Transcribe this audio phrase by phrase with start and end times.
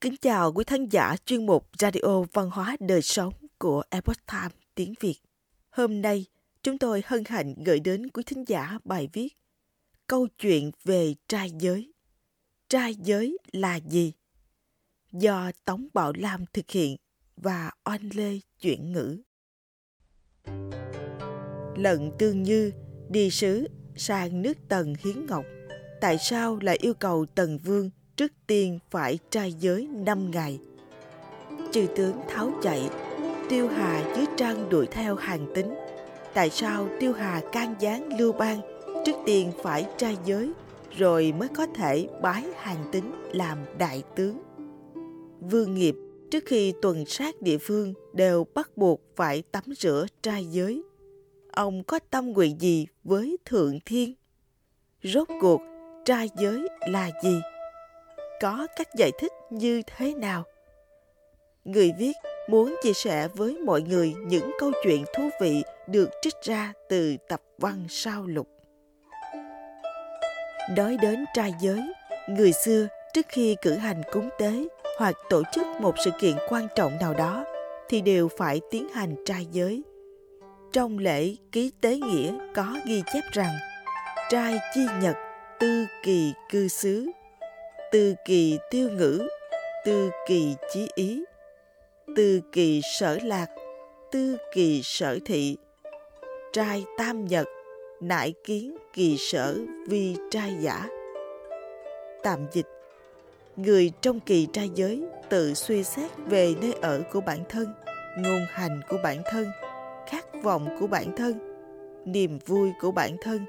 [0.00, 4.54] Kính chào quý khán giả chuyên mục Radio Văn hóa Đời Sống của Epoch Time
[4.74, 5.14] tiếng Việt.
[5.70, 6.26] Hôm nay,
[6.62, 9.28] chúng tôi hân hạnh gửi đến quý thính giả bài viết
[10.06, 11.92] Câu chuyện về trai giới.
[12.68, 14.12] Trai giới là gì?
[15.12, 16.96] Do Tống Bảo Lam thực hiện
[17.36, 19.22] và Oanh Lê chuyển ngữ.
[21.76, 22.72] Lận Tương Như
[23.10, 25.44] đi sứ sang nước Tần Hiến Ngọc.
[26.00, 30.58] Tại sao lại yêu cầu Tần Vương trước tiên phải trai giới năm ngày?
[31.70, 32.90] Chư tướng tháo chạy,
[33.48, 35.74] Tiêu Hà dưới trang đuổi theo hàng tính.
[36.34, 38.60] Tại sao Tiêu Hà can gián Lưu Bang
[39.06, 40.52] trước tiên phải trai giới
[40.96, 44.38] rồi mới có thể bái hàng tính làm đại tướng?
[45.40, 45.94] Vương nghiệp
[46.30, 50.82] trước khi tuần sát địa phương đều bắt buộc phải tắm rửa trai giới.
[51.52, 54.14] Ông có tâm nguyện gì với Thượng Thiên?
[55.02, 55.60] Rốt cuộc,
[56.04, 57.40] trai giới là gì?
[58.40, 60.44] Có cách giải thích như thế nào?
[61.64, 62.12] Người viết
[62.48, 67.16] muốn chia sẻ với mọi người những câu chuyện thú vị được trích ra từ
[67.28, 68.48] tập văn sao lục.
[70.76, 71.92] Nói đến trai giới,
[72.28, 74.52] người xưa trước khi cử hành cúng tế
[74.98, 77.44] hoặc tổ chức một sự kiện quan trọng nào đó
[77.88, 79.82] thì đều phải tiến hành trai giới.
[80.72, 83.54] Trong lễ ký tế nghĩa có ghi chép rằng
[84.30, 85.16] trai chi nhật
[85.60, 87.10] tư kỳ cư xứ,
[87.92, 89.28] tư kỳ tiêu ngữ,
[89.84, 91.24] tư kỳ chí ý,
[92.16, 93.46] tư kỳ sở lạc,
[94.10, 95.56] tư kỳ sở thị,
[96.52, 97.46] trai tam nhật,
[98.00, 99.56] nại kiến kỳ sở
[99.88, 100.88] vi trai giả.
[102.22, 102.66] Tạm dịch
[103.56, 107.66] người trong kỳ trai giới tự suy xét về nơi ở của bản thân
[108.18, 109.46] ngôn hành của bản thân
[110.06, 111.38] khát vọng của bản thân
[112.04, 113.46] niềm vui của bản thân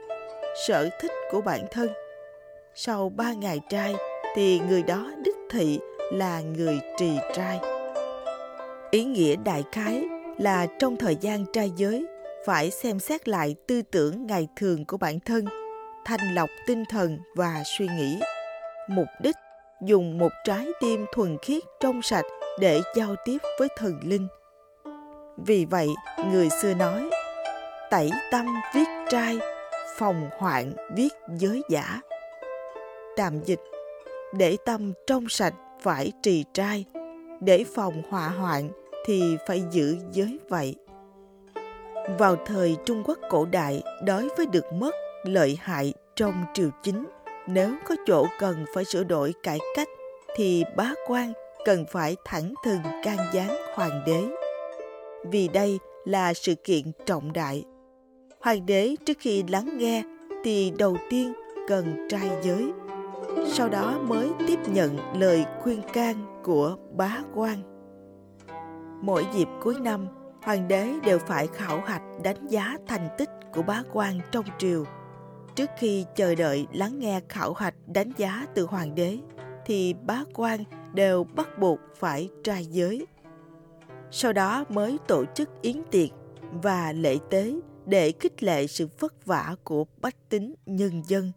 [0.68, 1.90] sở thích của bản thân
[2.76, 3.96] sau ba ngày trai
[4.36, 5.80] thì người đó đích thị
[6.12, 7.60] là người trì trai
[8.92, 10.06] ý nghĩa đại khái
[10.38, 12.06] là trong thời gian trai giới
[12.46, 15.46] phải xem xét lại tư tưởng ngày thường của bản thân
[16.06, 18.20] thanh lọc tinh thần và suy nghĩ
[18.90, 19.36] mục đích
[19.82, 22.26] dùng một trái tim thuần khiết trong sạch
[22.60, 24.28] để giao tiếp với thần linh.
[25.38, 25.90] Vì vậy,
[26.32, 27.10] người xưa nói,
[27.90, 29.40] tẩy tâm viết trai,
[29.98, 32.02] phòng hoạn viết giới giả.
[33.18, 33.60] Tạm dịch,
[34.34, 36.86] để tâm trong sạch phải trì trai,
[37.40, 38.70] để phòng họa hoạn
[39.06, 40.76] thì phải giữ giới vậy.
[42.20, 47.04] Vào thời Trung Quốc cổ đại, đối với được mất lợi hại trong triều chính
[47.48, 49.88] nếu có chỗ cần phải sửa đổi cải cách
[50.36, 51.34] thì bá quan
[51.66, 54.24] cần phải thẳng thừng can gián hoàng đế.
[55.32, 57.64] Vì đây là sự kiện trọng đại.
[58.42, 60.04] Hoàng đế trước khi lắng nghe
[60.44, 61.34] thì đầu tiên
[61.68, 62.72] cần trai giới,
[63.48, 67.58] sau đó mới tiếp nhận lời khuyên can của bá quan.
[69.02, 70.08] Mỗi dịp cuối năm,
[70.42, 74.84] hoàng đế đều phải khảo hạch đánh giá thành tích của bá quan trong triều.
[75.56, 79.18] Trước khi chờ đợi lắng nghe khảo hạch đánh giá từ hoàng đế
[79.66, 83.08] thì bá quan đều bắt buộc phải trai giới.
[84.12, 86.10] Sau đó mới tổ chức yến tiệc
[86.64, 87.54] và lễ tế
[87.86, 91.32] để khích lệ sự vất vả của bách tính nhân dân.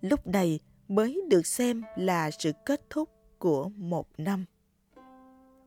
[0.00, 3.08] Lúc này mới được xem là sự kết thúc
[3.38, 4.44] của một năm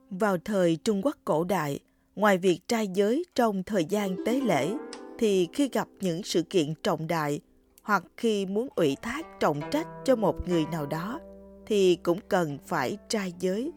[0.09, 1.79] vào thời trung quốc cổ đại,
[2.15, 4.73] ngoài việc trai giới trong thời gian tế lễ,
[5.19, 7.39] thì khi gặp những sự kiện trọng đại
[7.83, 11.19] hoặc khi muốn ủy thác trọng trách cho một người nào đó,
[11.65, 13.71] thì cũng cần phải trai giới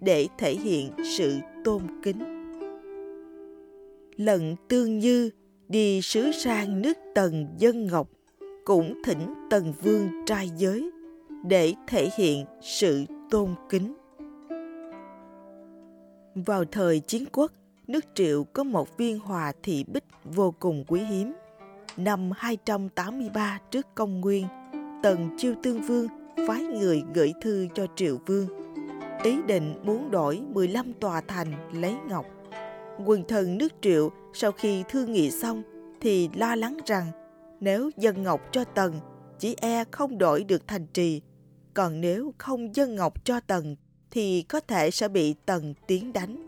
[0.00, 2.18] để thể hiện sự tôn kính.
[4.16, 5.30] Lần tương như
[5.68, 8.08] đi sứ sang nước Tần Dân Ngọc
[8.68, 10.90] cũng thỉnh Tần Vương trai giới
[11.44, 13.94] để thể hiện sự tôn kính.
[16.34, 17.52] Vào thời chiến quốc,
[17.86, 21.32] nước Triệu có một viên hòa thị bích vô cùng quý hiếm–
[21.98, 24.46] năm 283 trước công nguyên,
[25.02, 26.06] Tần Chiêu Tương Vương
[26.48, 28.46] phái người gửi thư cho Triệu Vương,
[29.22, 32.26] ý định muốn đổi 15 tòa thành lấy ngọc.
[33.06, 35.62] Quần thần nước Triệu sau khi thương nghị xong
[36.00, 37.06] thì lo lắng rằng
[37.60, 39.00] nếu dân ngọc cho Tần,
[39.38, 41.22] chỉ e không đổi được thành trì,
[41.74, 43.76] còn nếu không dân ngọc cho Tần
[44.10, 46.44] thì có thể sẽ bị Tần tiến đánh.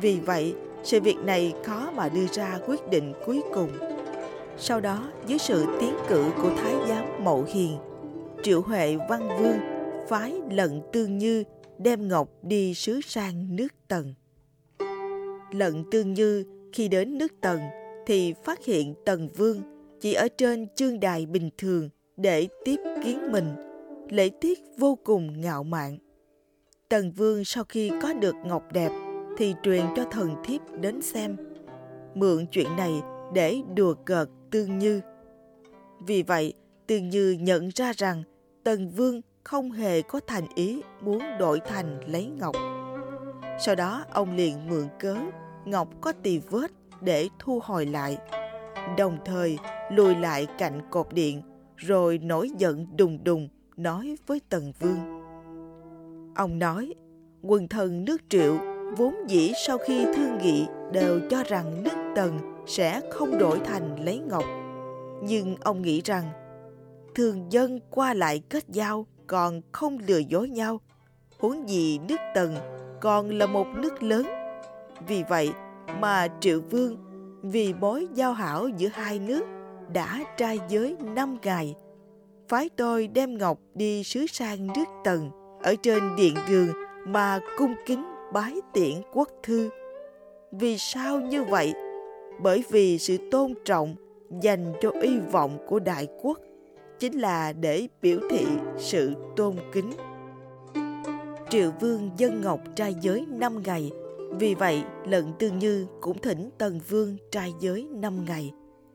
[0.00, 3.70] Vì vậy, sự việc này khó mà đưa ra quyết định cuối cùng.
[4.58, 7.78] Sau đó, dưới sự tiến cử của Thái giám Mậu Hiền,
[8.42, 9.58] Triệu Huệ Văn Vương
[10.08, 11.44] phái Lận Tương Như
[11.78, 14.14] đem Ngọc đi sứ sang nước Tần.
[15.50, 17.60] Lận Tương Như khi đến nước Tần
[18.06, 19.75] thì phát hiện Tần Vương
[20.06, 23.48] chỉ ở trên chương đài bình thường để tiếp kiến mình,
[24.08, 25.98] lễ tiết vô cùng ngạo mạn.
[26.88, 28.90] Tần Vương sau khi có được ngọc đẹp
[29.38, 31.36] thì truyền cho thần thiếp đến xem.
[32.14, 32.92] Mượn chuyện này
[33.34, 35.00] để đùa cợt Tương Như.
[36.06, 36.54] Vì vậy,
[36.86, 38.22] Tương Như nhận ra rằng
[38.64, 42.56] Tần Vương không hề có thành ý muốn đổi thành lấy ngọc.
[43.60, 45.16] Sau đó ông liền mượn cớ
[45.64, 46.70] ngọc có tì vết
[47.00, 48.18] để thu hồi lại.
[48.98, 49.58] Đồng thời
[49.90, 51.42] lùi lại cạnh cột điện
[51.76, 55.22] rồi nổi giận đùng đùng nói với Tần Vương.
[56.34, 56.94] Ông nói,
[57.42, 58.58] quần thần nước triệu
[58.96, 64.04] vốn dĩ sau khi thương nghị đều cho rằng nước Tần sẽ không đổi thành
[64.04, 64.44] lấy ngọc.
[65.22, 66.24] Nhưng ông nghĩ rằng
[67.14, 70.80] thường dân qua lại kết giao còn không lừa dối nhau.
[71.38, 72.54] Huống gì nước Tần
[73.00, 74.26] còn là một nước lớn.
[75.08, 75.52] Vì vậy
[76.00, 76.96] mà Triệu Vương
[77.50, 79.44] vì mối giao hảo giữa hai nước
[79.92, 81.74] đã trai giới năm ngày.
[82.48, 85.30] Phái tôi đem ngọc đi sứ sang nước Tần
[85.62, 86.68] ở trên điện đường
[87.06, 89.70] mà cung kính bái tiễn quốc thư.
[90.52, 91.74] Vì sao như vậy?
[92.42, 93.96] Bởi vì sự tôn trọng
[94.42, 96.38] dành cho uy vọng của đại quốc
[96.98, 98.46] chính là để biểu thị
[98.78, 99.90] sự tôn kính.
[101.48, 103.90] Triệu Vương dân ngọc trai giới năm ngày,
[104.30, 108.52] vì vậy lận tương như cũng thỉnh Tần Vương trai giới năm ngày,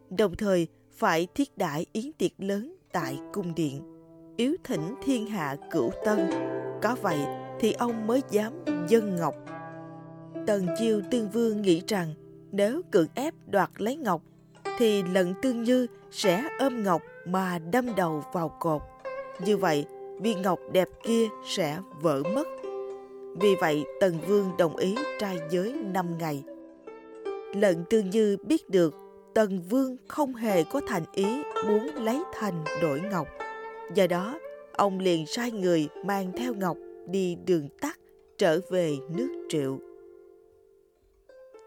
[0.09, 3.81] đồng thời phải thiết đãi yến tiệc lớn tại cung điện,
[4.37, 6.29] yếu thỉnh thiên hạ cửu tân.
[6.81, 7.19] Có vậy
[7.59, 8.53] thì ông mới dám
[8.87, 9.35] dân ngọc.
[10.47, 12.13] Tần Chiêu Tương Vương nghĩ rằng
[12.51, 14.21] nếu cưỡng ép đoạt lấy ngọc
[14.77, 18.81] thì lận tương như sẽ ôm ngọc mà đâm đầu vào cột.
[19.45, 19.85] Như vậy,
[20.21, 22.47] viên ngọc đẹp kia sẽ vỡ mất.
[23.35, 26.43] Vì vậy, Tần Vương đồng ý trai giới 5 ngày.
[27.55, 28.95] Lận tương như biết được
[29.33, 31.25] Tần Vương không hề có thành ý
[31.67, 33.27] muốn lấy thành đổi ngọc.
[33.95, 34.39] Do đó,
[34.73, 37.99] ông liền sai người mang theo ngọc đi đường tắt
[38.37, 39.79] trở về nước triệu.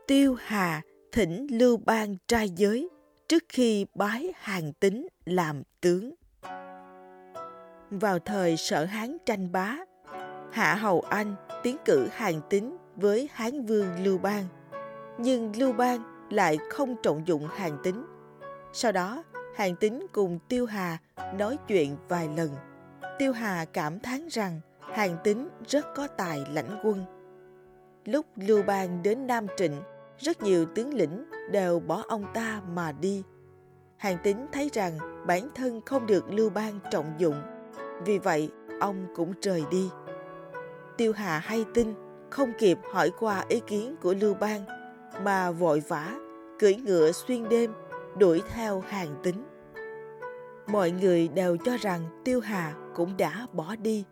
[0.07, 0.83] Tiêu Hà
[1.13, 2.89] thỉnh Lưu Bang trai giới
[3.29, 6.15] trước khi bái hàng tính làm tướng.
[7.91, 9.77] Vào thời sở Hán tranh bá,
[10.55, 14.45] Hạ Hầu Anh tiến cử hàng tính với Hán Vương Lưu Bang.
[15.19, 18.07] Nhưng Lưu Bang lại không trọng dụng hàng tính.
[18.73, 19.23] Sau đó,
[19.57, 20.99] hàng tính cùng Tiêu Hà
[21.35, 22.51] nói chuyện vài lần.
[23.19, 27.05] Tiêu Hà cảm thán rằng hàng tính rất có tài lãnh quân.
[28.05, 29.83] Lúc Lưu Bang đến Nam Trịnh,
[30.19, 33.23] rất nhiều tướng lĩnh đều bỏ ông ta mà đi.
[33.97, 37.43] Hàng tính thấy rằng bản thân không được Lưu Bang trọng dụng,
[38.05, 38.51] vì vậy
[38.81, 39.91] ông cũng rời đi.
[40.97, 41.95] Tiêu Hà hay tin,
[42.31, 44.65] không kịp hỏi qua ý kiến của Lưu Bang,
[45.23, 46.15] mà vội vã,
[46.59, 47.73] cưỡi ngựa xuyên đêm,
[48.19, 49.45] đuổi theo hàng tính.
[50.67, 54.05] Mọi người đều cho rằng Tiêu Hà cũng đã bỏ đi,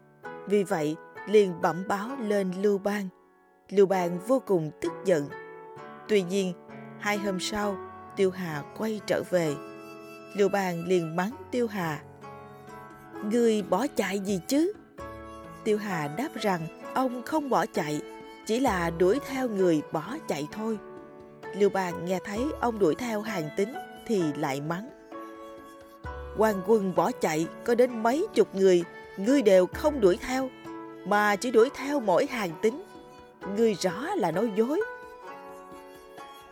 [0.46, 0.96] vì vậy
[1.29, 3.08] liền bẩm báo lên Lưu Bang.
[3.69, 5.29] Lưu Bang vô cùng tức giận.
[6.08, 6.52] Tuy nhiên,
[6.99, 7.76] hai hôm sau,
[8.17, 9.55] Tiêu Hà quay trở về.
[10.37, 12.02] Lưu Bang liền mắng Tiêu Hà.
[13.31, 14.73] Người bỏ chạy gì chứ?
[15.64, 16.60] Tiêu Hà đáp rằng
[16.94, 18.00] ông không bỏ chạy,
[18.46, 20.78] chỉ là đuổi theo người bỏ chạy thôi.
[21.56, 23.72] Lưu Bang nghe thấy ông đuổi theo hàng tính
[24.06, 24.88] thì lại mắng.
[26.36, 28.84] quan quân bỏ chạy có đến mấy chục người,
[29.16, 30.50] ngươi đều không đuổi theo,
[31.06, 32.82] mà chỉ đuổi theo mỗi hàng tính.
[33.56, 34.81] Ngươi rõ là nói dối.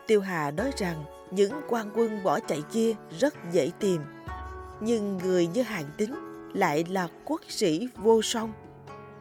[0.06, 4.02] Tiêu Hà nói rằng những quan quân bỏ chạy kia rất dễ tìm.
[4.80, 6.14] Nhưng người như hàng tính
[6.54, 8.52] lại là quốc sĩ vô song.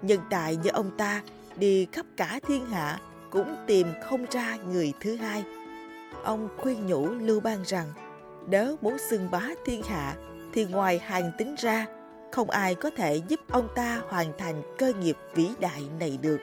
[0.02, 1.22] Nhân tài như ông ta
[1.56, 5.44] đi khắp cả thiên hạ cũng tìm không ra người thứ hai.
[6.24, 7.88] Ông khuyên nhủ Lưu Bang rằng
[8.48, 10.16] nếu muốn xưng bá thiên hạ
[10.54, 11.86] thì ngoài hàng tính ra
[12.32, 16.40] không ai có thể giúp ông ta hoàn thành cơ nghiệp vĩ đại này được.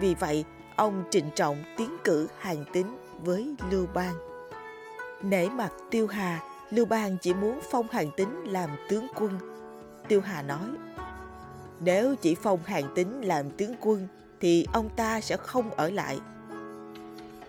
[0.00, 0.44] Vì vậy,
[0.76, 4.14] ông trịnh trọng tiến cử hàng tính với Lưu Bang.
[5.22, 9.38] Nể mặt Tiêu Hà, Lưu Bang chỉ muốn phong hàng tính làm tướng quân.
[10.08, 10.68] Tiêu Hà nói,
[11.84, 14.08] nếu chỉ phong hàng tính làm tướng quân
[14.40, 16.20] thì ông ta sẽ không ở lại.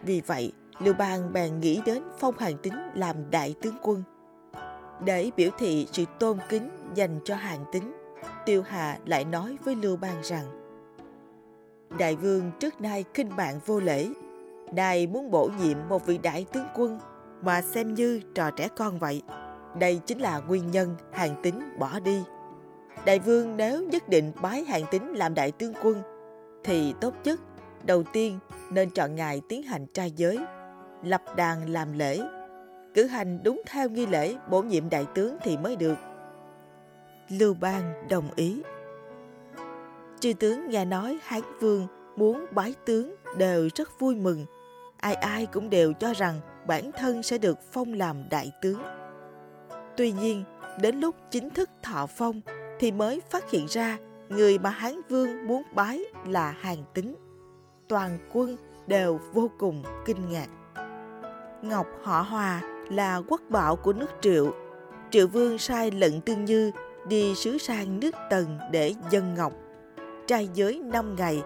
[0.01, 4.03] Vì vậy, Lưu Bang bèn nghĩ đến phong hàng tính làm đại tướng quân.
[5.05, 7.93] Để biểu thị sự tôn kính dành cho hàng tính,
[8.45, 10.45] Tiêu Hà lại nói với Lưu Bang rằng
[11.99, 14.07] Đại vương trước nay khinh bạn vô lễ,
[14.71, 16.99] Đài muốn bổ nhiệm một vị đại tướng quân
[17.41, 19.21] mà xem như trò trẻ con vậy.
[19.79, 22.23] Đây chính là nguyên nhân hàng tính bỏ đi.
[23.05, 26.01] Đại vương nếu nhất định bái hàng tính làm đại tướng quân
[26.63, 27.39] thì tốt nhất
[27.83, 28.39] đầu tiên
[28.71, 30.39] nên chọn ngài tiến hành trai giới,
[31.03, 32.21] lập đàn làm lễ,
[32.93, 35.97] cử hành đúng theo nghi lễ bổ nhiệm đại tướng thì mới được.
[37.29, 38.61] Lưu Bang đồng ý.
[40.19, 44.45] Chư tướng nghe nói Hán Vương muốn bái tướng đều rất vui mừng.
[44.97, 48.81] Ai ai cũng đều cho rằng bản thân sẽ được phong làm đại tướng.
[49.97, 50.43] Tuy nhiên,
[50.81, 52.41] đến lúc chính thức thọ phong
[52.79, 53.97] thì mới phát hiện ra
[54.29, 57.15] người mà Hán Vương muốn bái là hàng tính.
[57.87, 60.47] Toàn quân đều vô cùng kinh ngạc.
[61.61, 64.53] Ngọc Họ Hòa là quốc bảo của nước Triệu.
[65.11, 66.71] Triệu Vương sai lận Tương Như
[67.07, 69.53] đi sứ sang nước Tần để dân ngọc.
[70.27, 71.41] Trai giới 5 ngày,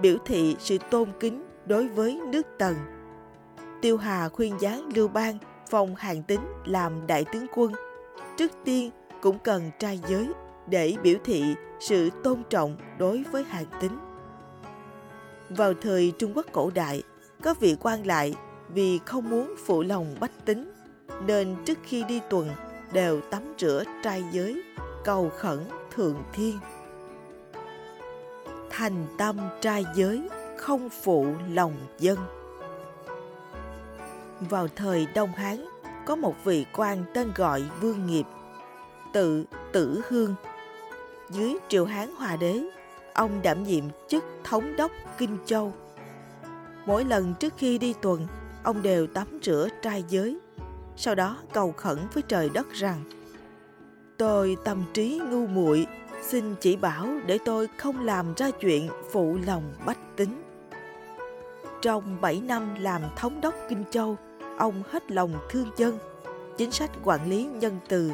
[0.00, 2.74] biểu thị sự tôn kính đối với nước Tần.
[3.82, 5.38] Tiêu Hà khuyên gián Lưu Bang
[5.70, 7.72] phong hàng tính làm đại tướng quân.
[8.36, 10.28] Trước tiên cũng cần trai giới
[10.70, 13.98] để biểu thị sự tôn trọng đối với hàng tính.
[15.48, 17.02] Vào thời Trung Quốc cổ đại,
[17.42, 18.34] có vị quan lại
[18.68, 20.72] vì không muốn phụ lòng bách tính
[21.26, 22.50] nên trước khi đi tuần
[22.92, 24.62] đều tắm rửa trai giới,
[25.04, 25.58] cầu khẩn
[25.94, 26.58] thượng thiên.
[28.70, 32.18] Thành tâm trai giới, không phụ lòng dân.
[34.40, 35.64] Vào thời Đông Hán,
[36.06, 38.24] có một vị quan tên gọi Vương Nghiệp,
[39.12, 40.34] tự Tử Hương.
[41.30, 42.60] Dưới triều Hán Hòa Đế,
[43.14, 45.72] ông đảm nhiệm chức thống đốc Kinh Châu.
[46.86, 48.26] Mỗi lần trước khi đi tuần,
[48.62, 50.38] ông đều tắm rửa trai giới,
[50.96, 53.04] sau đó cầu khẩn với trời đất rằng
[54.20, 55.86] Tôi tâm trí ngu muội
[56.22, 60.42] xin chỉ bảo để tôi không làm ra chuyện phụ lòng bách tính.
[61.82, 64.16] Trong 7 năm làm thống đốc Kinh Châu,
[64.58, 65.98] ông hết lòng thương dân,
[66.56, 68.10] chính sách quản lý nhân từ,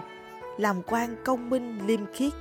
[0.59, 2.33] làm quan công minh liêm khiết.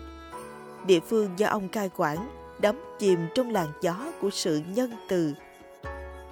[0.88, 2.18] Địa phương do ông cai quản
[2.62, 5.34] đắm chìm trong làn gió của sự nhân từ.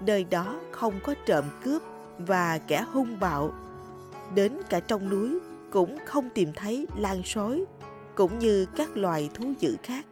[0.06, 1.82] Nơi đó không có trộm cướp
[2.18, 3.54] và kẻ hung bạo.
[4.36, 5.40] Đến cả trong núi
[5.72, 7.66] cũng không tìm thấy lan sói,
[8.16, 10.06] cũng như các loài thú dữ khác.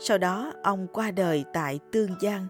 [0.00, 2.46] Sau đó ông qua đời tại Tương Giang.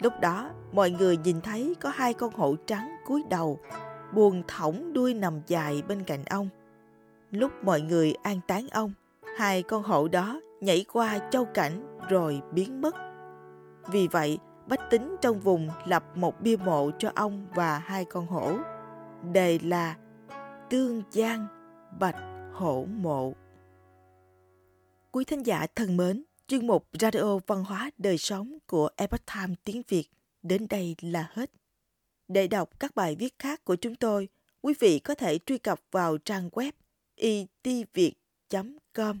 [0.00, 3.60] Lúc đó mọi người nhìn thấy có hai con hổ trắng cúi đầu,
[4.12, 6.48] buồn thõng đuôi nằm dài bên cạnh ông.
[7.30, 8.92] Lúc mọi người an táng ông,
[9.38, 12.94] hai con hổ đó nhảy qua châu cảnh rồi biến mất.
[13.92, 18.26] Vì vậy, bách tính trong vùng lập một bia mộ cho ông và hai con
[18.26, 18.56] hổ.
[19.32, 19.96] Đề là
[20.70, 21.46] Tương Giang
[22.00, 22.16] Bạch
[22.52, 23.32] Hổ Mộ.
[25.12, 29.54] Quý thính giả thân mến, chuyên mục Radio Văn hóa Đời Sống của Epoch Time
[29.64, 30.08] tiếng Việt
[30.42, 31.50] đến đây là hết.
[32.28, 34.28] Để đọc các bài viết khác của chúng tôi,
[34.62, 36.72] quý vị có thể truy cập vào trang web
[37.16, 39.20] itviet.com.